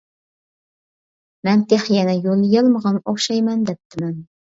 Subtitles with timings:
[1.47, 4.17] مەن تېخى يەنە يوللىيالمىغان ئوخشايمەن دەپتىمەن.